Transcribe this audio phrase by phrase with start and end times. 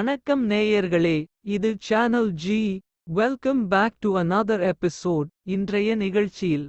[0.00, 1.16] வணக்கம் நேயர்களே
[1.54, 2.58] இது channel G
[3.18, 6.68] welcome back to another episode இன்றைய நிகழ்ச்சியில்.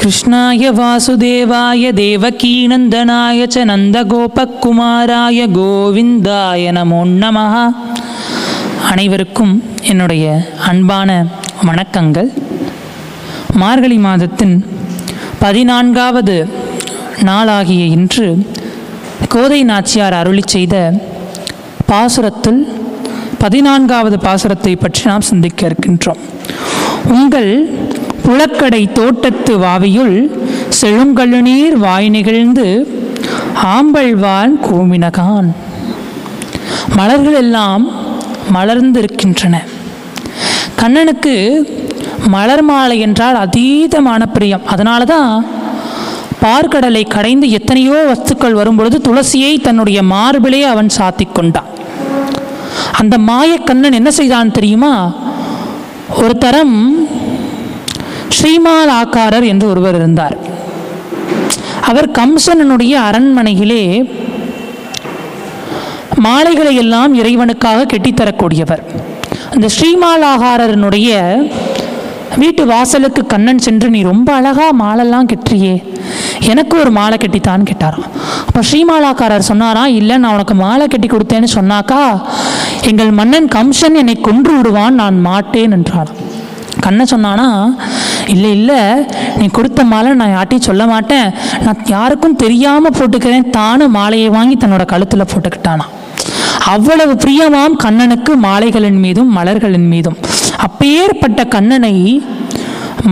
[0.00, 7.54] कृष्णाय वासुदेवाय देवकीनन्दनाय च நந்தகோபகுமாராய கோவிந்தாய நமோ நமः
[8.86, 9.54] அனைவருக்கும்
[9.90, 10.24] என்னுடைய
[10.70, 11.10] அன்பான
[11.68, 12.28] வணக்கங்கள்
[13.62, 14.56] மார்கழி மாதத்தின்
[15.40, 16.36] பதினான்காவது
[17.28, 18.28] நாளாகிய இன்று
[19.34, 20.76] கோதை நாச்சியார் அருளிச் செய்த
[21.90, 22.60] பாசுரத்தில்
[23.42, 26.22] பதினான்காவது பாசுரத்தை பற்றி நாம் சிந்திக்க இருக்கின்றோம்
[27.16, 27.50] உங்கள்
[28.31, 30.17] குளக்கடை தோட்டத்து வாவியுள்
[30.79, 32.67] செழுங்கழுநீர் வாய் நிகழ்ந்து
[33.71, 35.49] ஆம்பல்வான் கூமினகான்
[36.97, 37.83] மலர்கள் எல்லாம்
[38.55, 39.55] மலர்ந்திருக்கின்றன.
[40.81, 41.35] கண்ணனுக்கு
[42.35, 44.65] மலர் மாலை என்றால் அதீதமான பிரியம்.
[44.73, 45.33] அதனால தான்
[46.45, 51.69] பார்க்கடலை கடைந்து எத்தனையோ வஸ்துக்கள் வரும்பொழுது துளசியை தன்னுடைய மார்பிலே அவன் சாத்திக் கொண்டான்.
[53.01, 54.93] அந்த மாயக்கண்ணன் என்ன செய்தான் தெரியுமா?
[56.21, 56.77] ஒரு தரம்
[58.37, 60.35] ஸ்ரீமால் ஆக்காரர் என்று ஒருவர் இருந்தார்.
[61.89, 63.83] அவர் கம்சனனுடைய அரண்மனையிலே
[66.25, 68.83] மாலைகளை எல்லாம் இறைவனுக்காக கெட்டித்தரக்கூடியவர்.
[69.53, 71.11] அந்த ஸ்ரீமாலாகாரனுடைய
[72.41, 75.73] வீட்டு வாசலுக்கு கண்ணன் சென்று நீ ரொம்ப அழகா மாலைலாம் கெட்டுறியே
[76.51, 78.07] எனக்கு ஒரு மாலை கெட்டித்தான்னு கேட்டாராம்.
[78.47, 82.01] அப்போ ஸ்ரீமாலாக்காரர் சொன்னாராம் இல்லை நான் உனக்கு மாலை கட்டி கொடுத்தேன்னு சொன்னாக்கா
[82.91, 86.11] எங்கள் மன்னன் கம்சன் என்னை கொன்று விடுவான் நான் மாட்டேன் என்றான்
[86.85, 87.47] கண்ணன் சொன்னானா
[88.33, 88.81] இல்லை இல்லை
[89.37, 91.29] நீ கொடுத்த மாலை நான் யார்ட்டையும் சொல்ல மாட்டேன்.
[91.65, 93.49] நான் யாருக்கும் தெரியாமல் போட்டுக்கிறேன்.
[93.57, 95.87] தானும் மாலையை வாங்கி தன்னோட கழுத்தில் போட்டுக்கிட்டானா.
[96.73, 100.17] அவ்வளவு பிரியமாம் கண்ணனுக்கு மாலைகளின் மீதும் மலர்களின் மீதும்.
[100.65, 101.95] அப்பேற்பட்ட கண்ணனை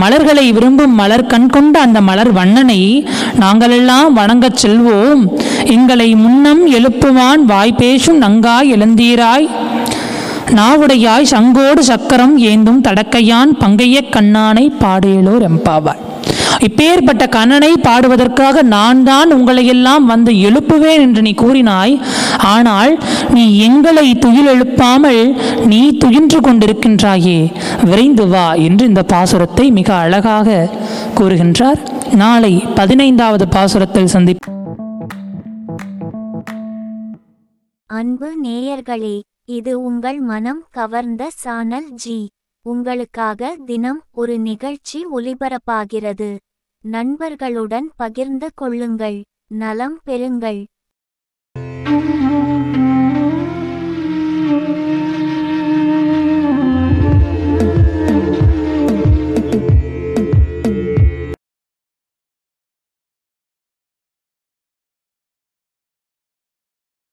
[0.00, 2.80] மலர்களை விரும்பும் மலர் கண் கொண்ட அந்த மலர் வண்ணனை
[3.40, 5.22] நாங்களெல்லாம் வணங்கச் செல்வோம்.
[5.76, 9.48] எங்களை முன்னம் எழுப்புவான் வாய் பேசும் நங்காய் எழுந்தீராய்.
[10.58, 16.00] நாவுடையாய் சங்கோடு சக்கரம் ஏந்தும் தடக்கையான் பங்கைய கண்ணானை பாடேலோர் எம்பாவாய்.
[16.66, 21.94] இப்பேற்பட்ட கண்ணனை பாடுவதற்காக நான் தான் உங்களையெல்லாம் வந்து எழுப்புவேன் என்று நீ கூறினாய்.
[22.52, 22.92] ஆனால்
[23.34, 25.22] நீ எங்களை துயில் எழுப்பாமல்
[25.72, 27.38] நீ துயின்று கொண்டிருக்கின்றாயே.
[27.88, 30.68] விரைந்து வா என்று இந்த பாசுரத்தை மிக அழகாக
[31.20, 31.80] கூறுகின்றார்.
[32.22, 34.56] நாளை பதினைந்தாவது பாசுரத்தில் சந்திப்போம்.
[37.86, 39.16] அன்பு நேயர்களே
[39.50, 42.18] இது உங்கள் மனம் கவர்ந்த சானல் ஜி.
[42.66, 46.28] உங்களுக்காக தினம் ஒரு நிகழ்ச்சி ஒளிபரப்பாகிறது.
[46.84, 49.18] நண்பர்களுடன் பகிர்ந்து கொள்ளுங்கள்.
[49.46, 50.60] நலம் பெறுங்கள்.